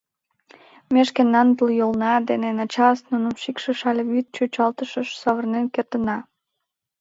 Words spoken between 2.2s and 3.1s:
дене начас